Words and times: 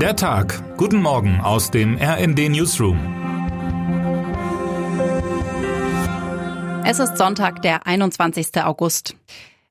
Der 0.00 0.14
Tag. 0.14 0.76
Guten 0.76 1.00
Morgen 1.00 1.40
aus 1.40 1.70
dem 1.70 1.96
RND 1.96 2.50
Newsroom. 2.50 2.98
Es 6.84 6.98
ist 6.98 7.16
Sonntag, 7.16 7.62
der 7.62 7.86
21. 7.86 8.62
August. 8.62 9.16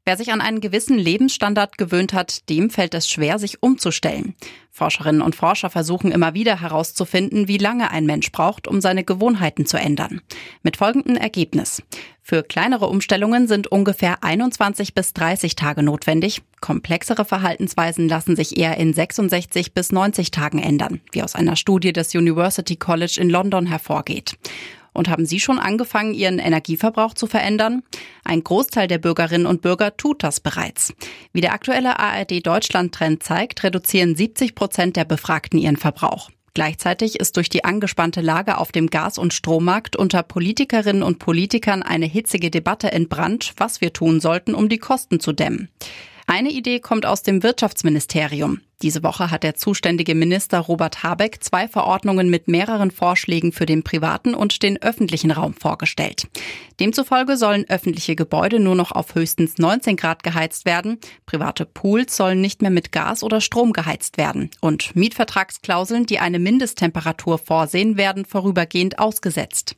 Wer 0.03 0.17
sich 0.17 0.31
an 0.31 0.41
einen 0.41 0.61
gewissen 0.61 0.97
Lebensstandard 0.97 1.77
gewöhnt 1.77 2.13
hat, 2.13 2.49
dem 2.49 2.71
fällt 2.71 2.95
es 2.95 3.07
schwer, 3.07 3.37
sich 3.37 3.61
umzustellen. 3.61 4.33
Forscherinnen 4.75 5.21
und 5.21 5.37
Forscher 5.37 5.69
versuchen 5.69 6.11
immer 6.11 6.33
wieder 6.33 6.59
herauszufinden, 6.59 7.47
wie 7.47 7.57
lange 7.57 7.91
ein 7.91 8.05
Mensch 8.05 8.29
braucht, 8.33 8.67
um 8.67 8.81
seine 8.81 9.05
Gewohnheiten 9.05 9.65
zu 9.65 9.77
ändern. 9.77 10.19
Mit 10.63 10.75
folgendem 10.75 11.15
Ergebnis. 11.15 11.81
Für 12.21 12.43
kleinere 12.43 12.87
Umstellungen 12.87 13.47
sind 13.47 13.67
ungefähr 13.67 14.21
21 14.21 14.93
bis 14.93 15.13
30 15.13 15.55
Tage 15.55 15.81
notwendig. 15.81 16.41
Komplexere 16.59 17.23
Verhaltensweisen 17.23 18.09
lassen 18.09 18.35
sich 18.35 18.57
eher 18.57 18.75
in 18.75 18.93
66 18.93 19.73
bis 19.73 19.93
90 19.93 20.31
Tagen 20.31 20.59
ändern, 20.59 20.99
wie 21.13 21.23
aus 21.23 21.35
einer 21.35 21.55
Studie 21.55 21.93
des 21.93 22.13
University 22.13 22.75
College 22.75 23.17
in 23.21 23.29
London 23.29 23.67
hervorgeht. 23.67 24.37
Und 24.95 25.09
haben 25.09 25.25
Sie 25.25 25.39
schon 25.39 25.59
angefangen, 25.59 26.13
Ihren 26.13 26.39
Energieverbrauch 26.39 27.13
zu 27.13 27.27
verändern? 27.27 27.83
Ein 28.23 28.43
Großteil 28.43 28.87
der 28.87 28.97
Bürgerinnen 28.97 29.45
und 29.45 29.61
Bürger 29.61 29.95
tut 29.97 30.23
das 30.23 30.39
bereits. 30.39 30.93
Wie 31.33 31.41
der 31.41 31.53
aktuelle 31.53 31.99
ARD 31.99 32.45
Deutschland 32.45 32.95
Trend 32.95 33.21
zeigt, 33.21 33.63
reduzieren 33.63 34.15
70 34.15 34.55
Prozent 34.55 34.95
der 34.95 35.05
Befragten 35.05 35.59
ihren 35.59 35.77
Verbrauch. 35.77 36.29
Gleichzeitig 36.55 37.19
ist 37.19 37.35
durch 37.35 37.49
die 37.49 37.65
angespannte 37.65 38.21
Lage 38.21 38.57
auf 38.57 38.71
dem 38.71 38.89
Gas- 38.89 39.17
und 39.17 39.33
Strommarkt 39.33 39.97
unter 39.97 40.23
Politikerinnen 40.23 41.03
und 41.03 41.19
Politikern 41.19 41.83
eine 41.83 42.05
hitzige 42.05 42.49
Debatte 42.49 42.93
entbrannt, 42.93 43.53
was 43.57 43.81
wir 43.81 43.91
tun 43.91 44.21
sollten, 44.21 44.55
um 44.55 44.69
die 44.69 44.77
Kosten 44.77 45.19
zu 45.19 45.33
dämmen. 45.33 45.67
Eine 46.37 46.49
Idee 46.49 46.81
kommt 46.81 47.05
aus 47.05 47.23
dem 47.23 47.43
Wirtschaftsministerium. 47.43 48.59
Diese 48.81 49.03
Woche 49.03 49.31
hat 49.31 49.43
der 49.43 49.55
zuständige 49.55 50.15
Minister 50.15 50.59
Robert 50.59 51.01
Habeck 51.01 51.41
zwei 51.41 51.69
Verordnungen 51.69 52.29
mit 52.29 52.49
mehreren 52.49 52.91
Vorschlägen 52.91 53.53
für 53.53 53.65
den 53.65 53.83
privaten 53.83 54.35
und 54.35 54.61
den 54.61 54.81
öffentlichen 54.81 55.31
Raum 55.31 55.53
vorgestellt. 55.53 56.27
Demzufolge 56.81 57.37
sollen 57.37 57.63
öffentliche 57.69 58.17
Gebäude 58.17 58.59
nur 58.59 58.75
noch 58.75 58.91
auf 58.91 59.15
höchstens 59.15 59.59
19 59.59 59.95
Grad 59.95 60.23
geheizt 60.23 60.65
werden, 60.65 60.99
private 61.25 61.65
Pools 61.65 62.17
sollen 62.17 62.41
nicht 62.41 62.61
mehr 62.61 62.69
mit 62.69 62.91
Gas 62.91 63.23
oder 63.23 63.39
Strom 63.39 63.71
geheizt 63.71 64.17
werden 64.17 64.49
und 64.59 64.93
Mietvertragsklauseln, 64.93 66.05
die 66.05 66.19
eine 66.19 66.39
Mindesttemperatur 66.39 67.37
vorsehen, 67.37 67.95
werden 67.95 68.25
vorübergehend 68.25 68.99
ausgesetzt. 68.99 69.77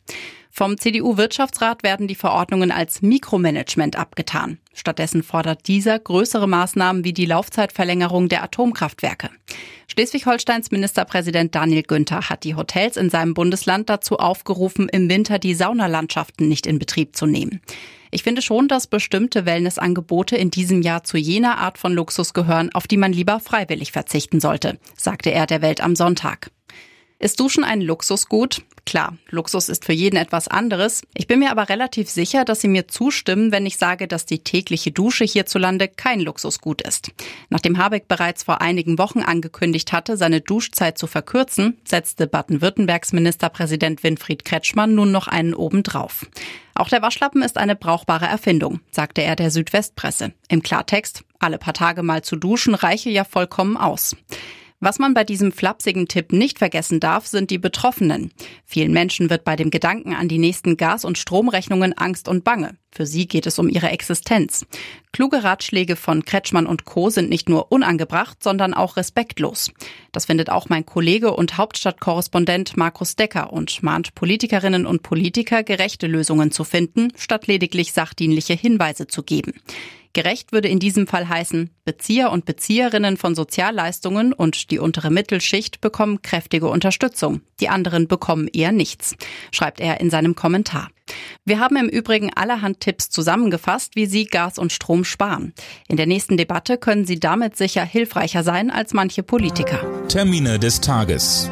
Vom 0.58 0.76
CDU-Wirtschaftsrat 0.76 1.84
werden 1.84 2.08
die 2.08 2.16
Verordnungen 2.16 2.72
als 2.72 3.04
Mikromanagement 3.04 3.96
abgetan. 3.96 4.58
Stattdessen 4.74 5.22
fordert 5.22 5.68
dieser 5.68 6.00
größere 6.00 6.48
Maßnahmen 6.48 7.04
wie 7.04 7.14
die 7.14 7.28
Laufzeitverlängerung 7.28 8.28
der 8.28 8.42
Atomkraftwerke. 8.42 9.30
Schleswig-Holsteins 9.88 10.72
Ministerpräsident 10.72 11.54
Daniel 11.54 11.84
Günther 11.84 12.28
hat 12.28 12.44
die 12.44 12.56
Hotels 12.56 12.98
in 12.98 13.12
seinem 13.12 13.36
Bundesland 13.36 13.88
dazu 13.88 14.18
aufgerufen, 14.18 14.90
im 14.90 15.12
Winter 15.12 15.38
die 15.38 15.54
Saunalandschaften 15.54 16.48
nicht 16.48 16.66
in 16.66 16.80
Betrieb 16.80 17.16
zu 17.16 17.28
nehmen. 17.28 17.62
Ich 18.10 18.24
finde 18.24 18.42
schon, 18.42 18.68
dass 18.68 18.88
bestimmte 18.88 19.46
Wellnessangebote 19.46 20.38
in 20.38 20.50
diesem 20.50 20.82
Jahr 20.82 21.04
zu 21.04 21.18
jener 21.18 21.60
Art 21.60 21.78
von 21.78 21.94
Luxus 21.94 22.34
gehören, 22.34 22.74
auf 22.74 22.88
die 22.88 22.98
man 22.98 23.14
lieber 23.14 23.40
freiwillig 23.40 23.92
verzichten 23.92 24.40
sollte, 24.40 24.80
sagte 24.96 25.30
er 25.30 25.46
der 25.46 25.62
Welt 25.62 25.82
am 25.82 25.96
Sonntag. 25.96 26.50
Ist 27.20 27.40
Duschen 27.40 27.64
ein 27.64 27.82
Luxusgut? 27.82 28.62
Klar, 28.86 29.18
Luxus 29.32 29.70
ist 29.70 29.86
für 29.86 29.94
jeden 29.94 30.18
etwas 30.18 30.48
anderes. 30.48 31.02
Ich 31.16 31.26
bin 31.26 31.40
mir 31.40 31.50
aber 31.50 31.68
relativ 31.68 32.12
sicher, 32.12 32.46
dass 32.46 32.62
Sie 32.62 32.68
mir 32.68 32.88
zustimmen, 32.88 33.52
wenn 33.52 33.66
ich 33.66 33.78
sage, 33.78 34.08
dass 34.08 34.28
die 34.28 34.44
tägliche 34.44 34.92
Dusche 34.92 35.26
hierzulande 35.26 35.88
kein 35.88 36.22
Luxusgut 36.22 36.84
ist. 36.84 37.10
Nachdem 37.50 37.80
Habeck 37.80 38.08
bereits 38.08 38.44
vor 38.44 38.62
einigen 38.62 39.00
Wochen 39.00 39.22
angekündigt 39.22 39.94
hatte, 39.94 40.16
seine 40.16 40.42
Duschzeit 40.42 41.00
zu 41.00 41.08
verkürzen, 41.08 41.80
setzte 41.86 42.28
Baden-Württembergs 42.28 43.14
Ministerpräsident 43.14 44.04
Winfried 44.04 44.46
Kretschmann 44.46 44.94
nun 44.94 45.12
noch 45.12 45.28
einen 45.28 45.56
obendrauf. 45.56 46.28
Auch 46.76 46.88
der 46.88 47.02
Waschlappen 47.02 47.42
ist 47.42 47.58
eine 47.58 47.76
brauchbare 47.76 48.28
Erfindung, 48.28 48.80
sagte 48.92 49.24
er 49.24 49.36
der 49.36 49.50
Südwestpresse. 49.50 50.34
Im 50.50 50.62
Klartext, 50.62 51.24
alle 51.40 51.58
paar 51.58 51.74
Tage 51.74 52.04
mal 52.04 52.22
zu 52.22 52.36
duschen 52.36 52.76
reiche 52.76 53.10
ja 53.10 53.24
vollkommen 53.24 53.76
aus. 53.76 54.16
Was 54.80 55.00
man 55.00 55.16
bei 55.16 55.24
diesem 55.24 55.52
flapsigen 55.52 56.08
Tipp 56.08 56.32
nicht 56.32 56.60
vergessen 56.60 57.00
darf, 57.00 57.26
sind 57.26 57.50
die 57.50 57.58
Betroffenen. 57.58 58.32
Vielen 58.64 58.92
Menschen 58.92 59.32
wird 59.32 59.44
bei 59.44 59.56
dem 59.56 59.72
Gedanken 59.72 60.14
an 60.14 60.28
die 60.28 60.38
nächsten 60.38 60.78
Gas- 60.78 61.04
und 61.04 61.18
Stromrechnungen 61.18 61.98
Angst 61.98 62.28
und 62.28 62.44
Bange. 62.44 62.78
Für 62.92 63.08
sie 63.08 63.28
geht 63.28 63.48
es 63.48 63.58
um 63.58 63.70
ihre 63.70 63.90
Existenz. 63.90 64.68
Kluge 65.12 65.44
Ratschläge 65.44 65.96
von 65.96 66.26
Kretschmann 66.26 66.68
und 66.68 66.86
Co. 66.86 67.10
sind 67.10 67.28
nicht 67.28 67.50
nur 67.50 67.72
unangebracht, 67.72 68.44
sondern 68.44 68.76
auch 68.76 68.98
respektlos. 68.98 69.72
Das 70.12 70.28
findet 70.28 70.52
auch 70.52 70.70
mein 70.70 70.86
Kollege 70.86 71.34
und 71.34 71.58
Hauptstadtkorrespondent 71.58 72.78
Markus 72.78 73.16
Decker 73.16 73.52
und 73.52 73.82
mahnt 73.82 74.14
Politikerinnen 74.14 74.86
und 74.86 75.02
Politiker, 75.02 75.64
gerechte 75.64 76.06
Lösungen 76.06 76.52
zu 76.52 76.64
finden, 76.64 77.12
statt 77.18 77.48
lediglich 77.48 77.94
sachdienliche 77.94 78.54
Hinweise 78.54 79.08
zu 79.08 79.24
geben. 79.24 79.54
Gerecht 80.14 80.52
würde 80.52 80.68
in 80.68 80.80
diesem 80.80 81.08
Fall 81.08 81.30
heißen, 81.30 81.70
Bezieher 81.86 82.32
und 82.32 82.46
Bezieherinnen 82.46 83.18
von 83.18 83.36
Sozialleistungen 83.36 84.34
und 84.34 84.72
die 84.72 84.80
untere 84.80 85.10
Mittelschicht 85.10 85.82
bekommen 85.82 86.22
kräftige 86.22 86.68
Unterstützung. 86.68 87.42
Die 87.60 87.70
anderen 87.70 88.08
bekommen 88.08 88.48
eher 88.48 88.72
nichts, 88.72 89.16
schreibt 89.52 89.80
er 89.80 90.00
in 90.00 90.10
seinem 90.10 90.36
Kommentar. 90.36 90.90
Wir 91.46 91.60
haben 91.60 91.78
im 91.78 91.88
Übrigen 91.88 92.32
allerhand 92.34 92.82
Tipps 92.82 93.10
zusammengefasst, 93.10 93.96
wie 93.96 94.06
Sie 94.06 94.26
Gas 94.26 94.58
und 94.58 94.74
Strom 94.74 95.06
sparen. 95.06 95.54
In 95.88 95.96
der 95.98 96.06
nächsten 96.06 96.38
Debatte 96.38 96.78
können 96.78 97.06
Sie 97.06 97.20
damit 97.20 97.56
sicher 97.56 97.86
hilfreicher 97.86 98.44
sein 98.44 98.70
als 98.70 98.94
manche 98.94 99.24
Politiker. 99.24 99.80
Termine 100.10 100.60
des 100.60 100.82
Tages. 100.82 101.50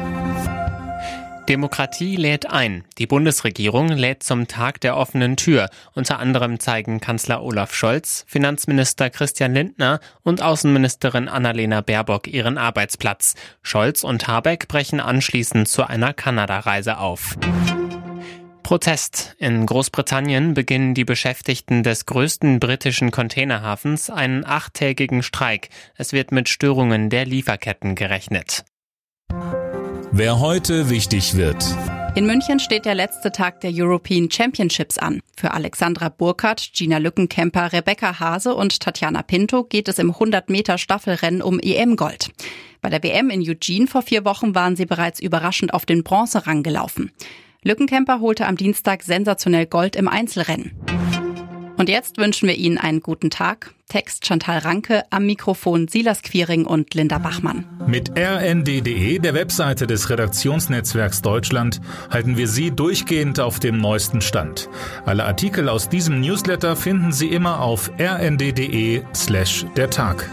Demokratie 1.48 2.16
lädt 2.16 2.50
ein. 2.50 2.84
Die 2.98 3.06
Bundesregierung 3.06 3.88
lädt 3.88 4.24
zum 4.24 4.48
Tag 4.48 4.80
der 4.80 4.96
offenen 4.96 5.36
Tür. 5.36 5.70
Unter 5.94 6.18
anderem 6.18 6.58
zeigen 6.58 7.00
Kanzler 7.00 7.42
Olaf 7.42 7.72
Scholz, 7.72 8.24
Finanzminister 8.26 9.10
Christian 9.10 9.54
Lindner 9.54 10.00
und 10.22 10.42
Außenministerin 10.42 11.28
Annalena 11.28 11.82
Baerbock 11.82 12.26
ihren 12.26 12.58
Arbeitsplatz. 12.58 13.34
Scholz 13.62 14.02
und 14.02 14.26
Habeck 14.26 14.66
brechen 14.66 14.98
anschließend 14.98 15.68
zu 15.68 15.84
einer 15.84 16.12
Kanada-Reise 16.12 16.98
auf. 16.98 17.36
Protest. 18.64 19.36
In 19.38 19.64
Großbritannien 19.64 20.54
beginnen 20.54 20.94
die 20.94 21.04
Beschäftigten 21.04 21.84
des 21.84 22.06
größten 22.06 22.58
britischen 22.58 23.12
Containerhafens 23.12 24.10
einen 24.10 24.44
achttägigen 24.44 25.22
Streik. 25.22 25.68
Es 25.94 26.12
wird 26.12 26.32
mit 26.32 26.48
Störungen 26.48 27.08
der 27.08 27.24
Lieferketten 27.24 27.94
gerechnet. 27.94 28.64
Wer 30.18 30.40
heute 30.40 30.88
wichtig 30.88 31.36
wird. 31.36 31.62
In 32.14 32.24
München 32.24 32.58
steht 32.58 32.86
der 32.86 32.94
letzte 32.94 33.32
Tag 33.32 33.60
der 33.60 33.70
European 33.70 34.30
Championships 34.30 34.96
an. 34.96 35.20
Für 35.36 35.52
Alexandra 35.52 36.08
Burkhardt, 36.08 36.70
Gina 36.72 36.96
Lückenkämper, 36.96 37.74
Rebecca 37.74 38.18
Hase 38.18 38.54
und 38.54 38.80
Tatjana 38.80 39.20
Pinto 39.20 39.64
geht 39.64 39.88
es 39.88 39.98
im 39.98 40.12
100 40.12 40.48
Meter 40.48 40.78
Staffelrennen 40.78 41.42
um 41.42 41.60
EM-Gold. 41.60 42.30
Bei 42.80 42.88
der 42.88 43.02
WM 43.02 43.28
in 43.28 43.42
Eugene 43.42 43.86
vor 43.86 44.00
vier 44.00 44.24
Wochen 44.24 44.54
waren 44.54 44.74
sie 44.74 44.86
bereits 44.86 45.20
überraschend 45.20 45.74
auf 45.74 45.84
den 45.84 46.02
Bronzerang 46.02 46.62
gelaufen. 46.62 47.12
Lückenkämper 47.62 48.20
holte 48.20 48.46
am 48.46 48.56
Dienstag 48.56 49.02
sensationell 49.02 49.66
Gold 49.66 49.96
im 49.96 50.08
Einzelrennen. 50.08 50.72
Und 51.76 51.88
jetzt 51.88 52.18
wünschen 52.18 52.48
wir 52.48 52.56
Ihnen 52.56 52.78
einen 52.78 53.00
guten 53.00 53.30
Tag. 53.30 53.74
Text 53.88 54.26
Chantal 54.26 54.58
Ranke, 54.58 55.04
am 55.10 55.26
Mikrofon 55.26 55.86
Silas 55.86 56.22
Quiring 56.22 56.64
und 56.66 56.92
Linda 56.94 57.18
Bachmann. 57.18 57.66
Mit 57.86 58.10
rnd.de, 58.18 59.18
der 59.20 59.34
Webseite 59.34 59.86
des 59.86 60.10
Redaktionsnetzwerks 60.10 61.22
Deutschland, 61.22 61.80
halten 62.10 62.36
wir 62.36 62.48
Sie 62.48 62.72
durchgehend 62.72 63.38
auf 63.38 63.60
dem 63.60 63.78
neuesten 63.78 64.20
Stand. 64.20 64.68
Alle 65.04 65.24
Artikel 65.24 65.68
aus 65.68 65.88
diesem 65.88 66.20
Newsletter 66.20 66.74
finden 66.74 67.12
Sie 67.12 67.28
immer 67.28 67.60
auf 67.60 67.90
rnd.de 68.00 69.02
slash 69.14 69.66
der 69.76 69.90
Tag. 69.90 70.28